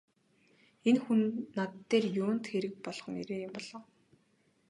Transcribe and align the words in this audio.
Энэ 0.89 1.01
хүн 1.03 1.21
над 1.57 1.71
дээр 1.89 2.05
юунд 2.23 2.43
хэрэг 2.51 2.73
болгон 2.85 3.15
ирээ 3.21 3.39
юм 3.45 3.51
бол 3.55 3.67
оо! 3.77 3.81